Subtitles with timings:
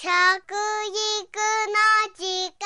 [0.00, 0.14] 食育の
[2.14, 2.22] 時
[2.54, 2.62] 間。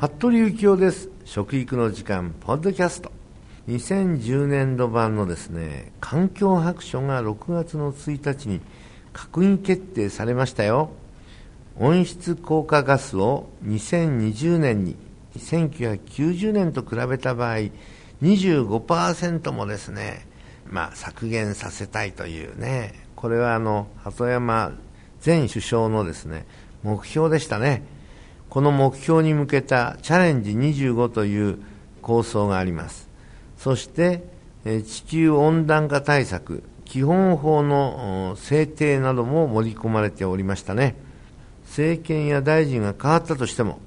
[0.00, 1.08] 服部幸男です。
[1.24, 3.12] 食育の時間ポッドキャスト。
[3.68, 8.60] 2010年度版のですね環境白書が6月の1日に
[9.12, 10.90] 閣議決定されましたよ。
[11.78, 14.96] 温室効果ガスを2020年に
[15.36, 17.70] 1990年と比べた場合
[18.22, 20.26] 25%もですね、
[20.68, 22.94] まあ、削減させたいというね。
[23.16, 24.72] これはあの鳩山
[25.24, 26.46] 前首相のですね
[26.82, 27.82] 目標でしたね。
[28.48, 31.58] この目標に向けたチャレンジ25という
[32.02, 33.08] 構想があります。
[33.56, 34.24] そして
[34.64, 40.96] 地球温暖化対策基本法の制定なども盛り込まれておりましたね。
[41.66, 43.78] 政権や大臣が変わったとしても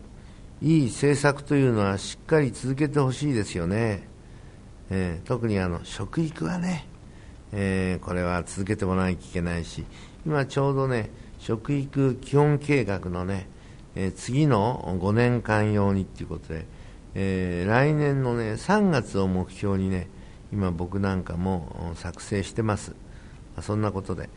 [0.64, 4.08] いい政策というのはしっかり続けてほしいですよね、
[4.90, 6.88] えー、特にあの食育はね、
[7.52, 9.84] えー、これは続けてもらわなきゃいけないし
[10.26, 13.50] 今ちょうどね食育基本計画のね、
[13.96, 16.66] えー、次の5年間用にということで、
[17.14, 20.08] え来年のね3月を目標にね
[20.54, 22.96] 今僕なんかも作成してます。
[23.60, 24.30] そんなことで、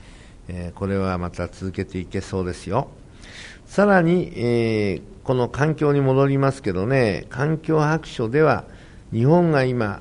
[0.49, 2.89] えこれはまた続けていけそうですよ。
[3.67, 8.65] さらに、えーこの環境に戻りますけどね、環境白書では、
[9.13, 10.01] 日本が今、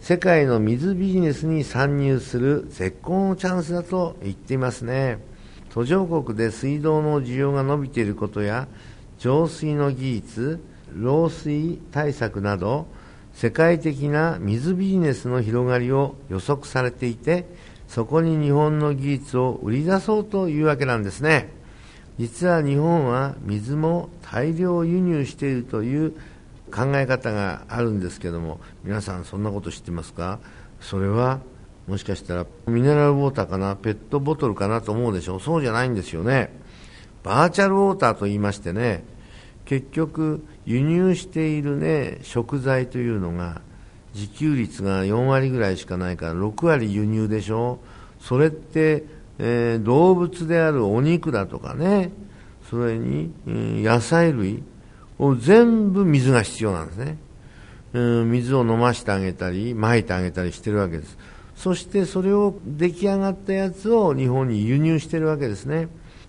[0.00, 5.18] 世界の水ビジネスに参入する絶好のチャンスだと言っていますね。
[5.68, 8.66] 途上国で水道の需要が伸びていることや、
[9.18, 10.60] 浄水の技術、
[10.96, 12.86] 漏水対策など、
[13.34, 17.44] 世界的な水ビジネスの広がりを予測されていて、
[17.88, 21.60] そこに日本の技術を売り出そうというわけなんですね。
[22.22, 26.12] 実は日本は水も大量輸入しているという
[26.72, 30.38] 考え方があるんですけども皆さんそんなこと知ってますか？
[30.80, 31.40] それは
[31.88, 33.74] もしかしたらミネラルウォーターかな？
[33.74, 35.40] ペットボトルかなと思うでしょう。
[35.40, 36.56] そうじゃないんですよね。
[37.24, 39.02] バーチャルウォーターと言いましてね
[39.64, 43.62] 結局輸入しているね食材というのが
[44.14, 47.80] 自給率が4割ぐらいしかないから6割輸入でしょ。
[48.20, 49.06] それって
[49.44, 52.12] えー、動物であるお肉だとかね、
[52.70, 54.62] それに、うん、野菜類
[55.18, 57.18] を全部水が必要なんですね。
[57.92, 61.18] うん、水を飲ましてあげたり、撒いてあげたりしてるわけです。
[61.56, 65.88] そしてそれを出来上がったやつを日本に輸入してるわけですね。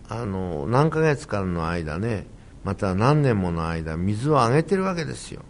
[0.10, 2.26] あの、何ヶ月間の間ね、
[2.64, 5.44] また何年もの間、水をあげてるわけですよ。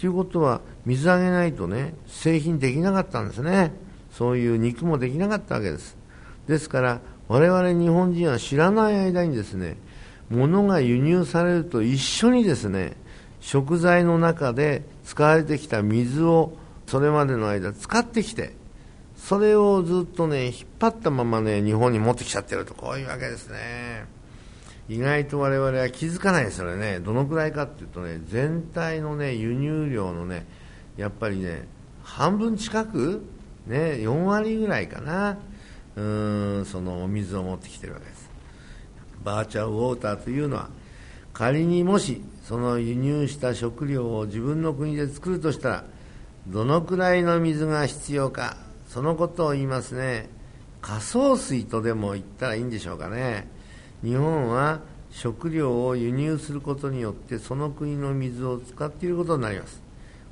[0.00, 3.72] ということは、水あげないとね、製品できなかったんですね。
[4.10, 5.97] そういう肉もできなかったわけです。
[6.48, 9.76] ですから我々日本人は知らない間にですね
[10.30, 12.96] 物が輸入されると一緒にですね
[13.40, 16.56] 食材の中で使われてきた水を
[16.86, 18.54] それまでの間使ってきて
[19.16, 24.06] それをずっとね引っ張ったままね日本に持ってきちゃってるとこういうわけですね。
[24.88, 27.00] 意外と我々は気づかないですよね。
[27.00, 30.46] どのくらいかっていうとね全体のね輸入量のね
[30.96, 31.68] やっぱりね
[32.02, 33.22] 半分近く
[33.66, 35.36] ね4割ぐらいかな。
[35.98, 38.30] うんそのお水を持ってきてるわけです。
[39.24, 40.70] バーチャルウォーターというのは
[41.32, 45.84] 仮にもしその輸入した食料を自分の国で作るとしたら
[46.46, 48.56] どのくらいの水が必要か
[48.86, 50.28] そのことを言いますね。
[50.80, 53.48] 仮想水とでも言ったらいいんでしょうかね。
[54.04, 59.82] 日本は食料を輸入することによってその国の水を使っていることになります。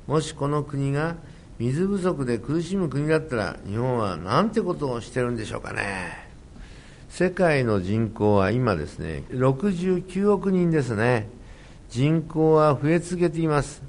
[0.07, 1.17] もしこの国が
[1.59, 6.27] 水不足で苦しむ国だったら日本はなんてことをしてるんでしょうかね。
[7.09, 11.27] 世界の人口は今ですね69億人ですね。
[11.89, 13.81] 人口は増え続けています。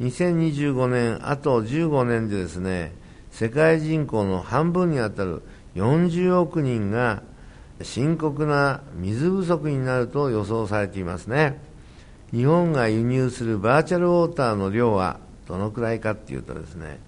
[0.00, 2.92] 2025年あと15年でですね
[3.30, 5.42] 世界人口の半分にあたる
[5.74, 7.22] 40億人が
[7.82, 11.60] 深刻な水不足になると予想されていますね。
[12.32, 15.18] 日本が輸入するバーチャルウォーターの量は
[15.48, 17.00] どのくらいかっていうとですね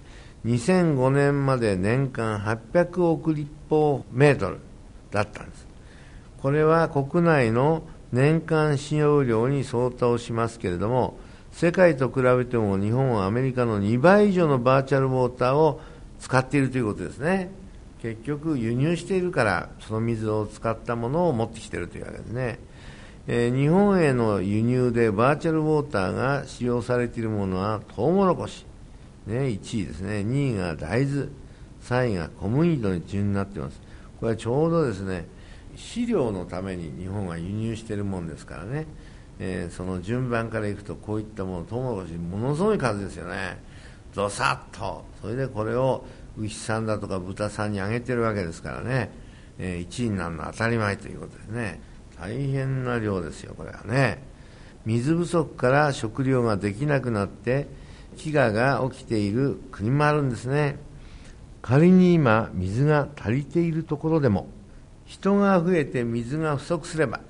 [0.44, 4.59] 2005年まで年間800億立方メートル
[5.11, 5.67] だったんです。
[6.41, 11.17] これは国内の年間使用量に相当しますけれども
[11.53, 15.81] 世界と比べても日本はアメリカの2倍以上のバーチャルウォーターを
[16.19, 17.50] 使っているということですね。
[18.03, 22.59] 結局輸入しているからその水を使ったものを持ってきているというわけですね、
[23.29, 28.67] えー、日本への輸入でバーチャルウォーターが使用されているものはトウモロコシ。
[29.27, 31.29] ね、1位ですね、2位が大豆、
[31.83, 33.81] 3位が小麦の順になっています。
[34.21, 35.27] これはちょうどですね、
[35.77, 38.87] 飼料のために日本は輸入しているもんですからね、
[39.39, 43.59] えー、その順番からいくとこういったものトウモロコシものすごい数ですよね。
[44.15, 45.05] どさっと。
[45.21, 46.05] それでこれを
[46.39, 49.11] 牛さんだとか豚さんにあげてるわけですからね、
[49.59, 51.81] えー、1位になるのは当たり前ということですね。
[52.19, 54.23] 大変な量ですよこれはね。
[54.85, 57.69] 水不足から食料ができなくなって
[58.17, 60.79] 飢餓が起きている国もあるんですね。
[61.61, 64.49] 仮に今水が足りているところでも
[65.05, 67.20] 人が増えて水が不足すれば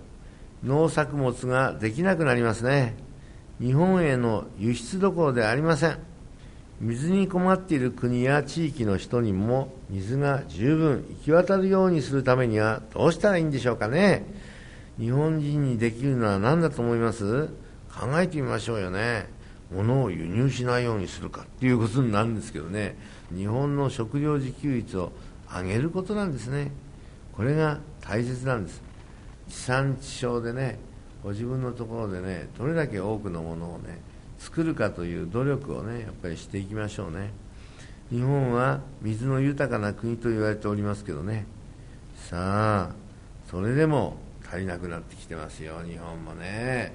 [0.65, 2.95] 農作物ができなくなりますね。
[3.61, 5.99] 日本への輸出どころではありません。
[6.81, 14.25] 水に困っている国や地域の人にも水が十分行き渡るようにするためにはどうしたらいいんでしょうかね。
[14.99, 17.47] 日本人にできるのは何だと思います？
[17.89, 19.29] 考えてみましょうよね。
[19.75, 22.97] 物を輸入しないようにするかっていうことになるんですけどね。
[23.35, 25.13] 日本の食料自給率を
[25.51, 26.71] 上げることなんですね。
[27.33, 28.83] これが大切なんです。
[29.49, 30.79] 地産地消でね
[31.23, 34.01] ご自分のところでねどれだけ多くのものをね
[34.39, 37.31] 作るかという努力をねやっぱりしていきましょうね。
[38.11, 41.47] 日本は水の豊かな国と言われておりますけどね。
[42.17, 42.95] さあ
[43.51, 44.17] それでも
[44.47, 46.95] 足りなくなってきてますよ日本もね、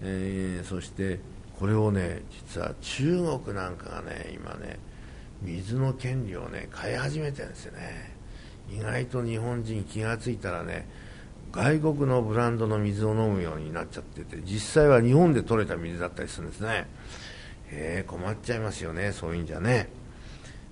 [0.00, 1.20] えー、そして
[1.60, 4.78] これをね実は中国なんかがね今ね
[5.42, 8.18] 水の権利をね買い始めてるんですよね。
[8.72, 10.88] 意外と日本人気が付いたらね
[11.52, 16.86] 外国のブランドの水を飲むようになっちゃってて実際は日本で取れた水だったりするんですね。
[17.72, 19.88] え、困っちゃいますよねそういうんじゃね。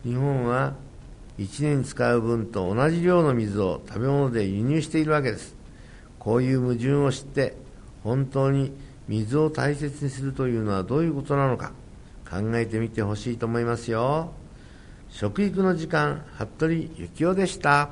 [0.04, 0.74] 日本は
[1.38, 5.54] 1年使う分と同じ量の水を食べ物で輸入しているわけです。
[6.18, 7.56] こういう矛盾を知って
[8.04, 8.72] 本当に
[9.08, 11.72] 水を大切にするというのはどういうことなのか
[12.30, 14.32] 考えてみてほしいと思いますよ。
[15.08, 17.90] 食育の時間服部幸男でした。